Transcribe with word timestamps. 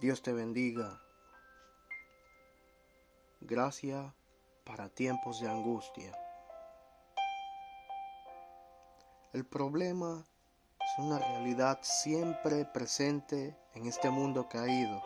Dios 0.00 0.22
te 0.22 0.32
bendiga. 0.32 0.98
Gracia 3.42 4.14
para 4.64 4.88
tiempos 4.88 5.42
de 5.42 5.50
angustia. 5.50 6.10
El 9.34 9.44
problema 9.44 10.24
es 10.78 11.04
una 11.04 11.18
realidad 11.18 11.80
siempre 11.82 12.64
presente 12.64 13.54
en 13.74 13.86
este 13.86 14.08
mundo 14.08 14.48
caído. 14.48 15.02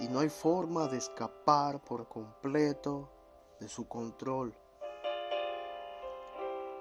Y 0.00 0.08
no 0.08 0.18
hay 0.18 0.28
forma 0.28 0.88
de 0.88 0.98
escapar 0.98 1.80
por 1.84 2.08
completo 2.08 3.08
de 3.60 3.68
su 3.68 3.86
control. 3.86 4.52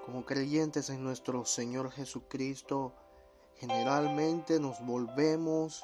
Como 0.07 0.25
creyentes 0.25 0.89
en 0.89 1.03
nuestro 1.03 1.45
Señor 1.45 1.91
Jesucristo, 1.91 2.95
generalmente 3.59 4.59
nos 4.59 4.83
volvemos 4.83 5.83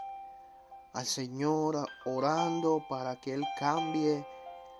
al 0.95 1.05
Señor 1.05 1.85
orando 2.05 2.81
para 2.87 3.19
que 3.19 3.33
Él 3.33 3.43
cambie 3.59 4.25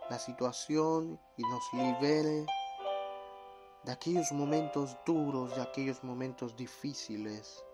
la 0.10 0.18
situación 0.18 1.20
y 1.36 1.44
nos 1.44 1.74
libere 1.74 2.46
de 3.84 3.92
aquellos 3.92 4.32
momentos 4.32 4.96
duros, 5.06 5.54
de 5.58 5.62
aquellos 5.62 6.02
momentos 6.06 6.56
difíciles. 6.56 7.66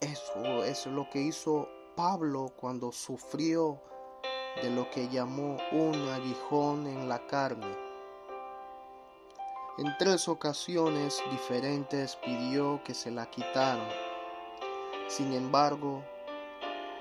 Eso 0.00 0.64
es 0.64 0.84
lo 0.86 1.08
que 1.08 1.22
hizo 1.22 1.66
Pablo 1.96 2.52
cuando 2.60 2.92
sufrió 2.92 3.80
de 4.60 4.68
lo 4.68 4.90
que 4.90 5.08
llamó 5.08 5.56
un 5.72 5.94
aguijón 6.10 6.86
en 6.86 7.08
la 7.08 7.26
carne. 7.26 7.74
En 9.78 9.96
tres 9.98 10.28
ocasiones 10.28 11.22
diferentes 11.30 12.16
pidió 12.16 12.82
que 12.84 12.92
se 12.92 13.10
la 13.10 13.30
quitaran. 13.30 13.88
Sin 15.08 15.32
embargo, 15.32 16.02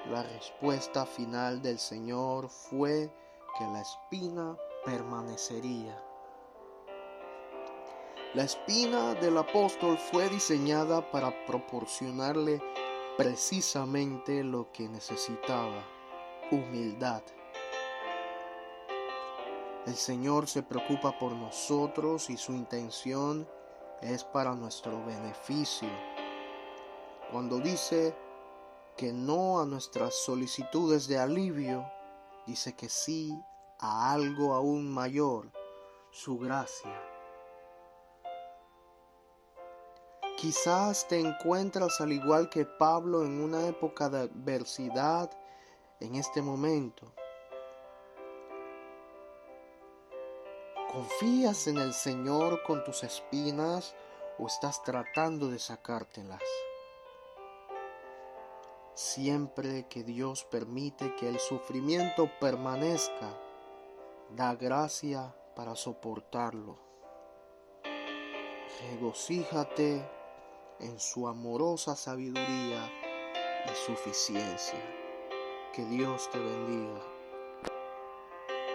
la 0.10 0.22
respuesta 0.22 1.06
final 1.06 1.62
del 1.62 1.80
Señor 1.80 2.50
fue 2.50 3.12
que 3.58 3.66
la 3.66 3.82
espina 3.82 4.56
permanecería. 4.86 6.00
La 8.36 8.44
espina 8.44 9.16
del 9.16 9.38
apóstol 9.38 9.98
fue 9.98 10.30
diseñada 10.30 11.10
para 11.10 11.34
proporcionarle 11.46 12.62
precisamente 13.18 14.44
lo 14.44 14.72
que 14.72 14.90
necesitaba, 14.90 15.84
humildad. 16.52 17.24
El 19.88 19.96
Señor 19.96 20.48
se 20.48 20.64
preocupa 20.64 21.18
por 21.18 21.32
nosotros 21.34 22.30
y 22.30 22.38
su 22.38 22.52
intención 22.52 23.48
es 24.02 24.24
para 24.24 24.54
nuestro 24.54 25.04
beneficio. 25.06 25.90
Cuando 27.32 27.60
dice 27.60 28.14
que 28.96 29.14
no 29.14 29.60
a 29.60 29.66
nuestras 29.66 30.16
solicitudes 30.16 31.08
de 31.08 31.18
alivio, 31.18 31.86
dice 32.46 32.76
que 32.76 32.90
sí 32.90 33.38
a 33.80 34.14
algo 34.14 34.54
aún 34.54 34.92
mayor, 34.92 35.52
su 36.12 36.38
gracia. 36.38 37.02
Quizás 40.38 41.08
te 41.08 41.20
encuentras 41.20 42.02
al 42.02 42.12
igual 42.12 42.50
que 42.50 42.66
Pablo 42.66 43.24
en 43.24 43.42
una 43.42 43.68
época 43.68 44.10
de 44.10 44.20
adversidad 44.20 45.32
en 46.00 46.16
este 46.16 46.42
momento 46.42 47.14
¿Confías 50.96 51.68
en 51.68 51.78
el 51.78 51.94
Señor 51.94 52.64
con 52.64 52.82
tus 52.86 53.04
espinas 53.04 53.94
o 54.40 54.48
estás 54.48 54.82
tratando 54.82 55.50
de 55.50 55.60
sacártelas? 55.60 56.42
Siempre 58.96 59.88
que 59.90 60.04
Dios 60.04 60.46
permite 60.46 61.14
que 61.18 61.28
el 61.28 61.38
sufrimiento 61.38 62.30
permanezca, 62.40 63.38
da 64.30 64.56
gracia 64.56 65.36
para 65.54 65.76
soportarlo. 65.76 66.80
Regocíjate 68.92 70.02
en 70.80 70.98
su 70.98 71.28
amorosa 71.28 71.98
sabiduría 71.98 72.90
y 73.66 73.86
suficiencia. 73.86 74.80
Que 75.74 75.84
Dios 75.84 76.30
te 76.32 76.40
bendiga. 76.40 77.15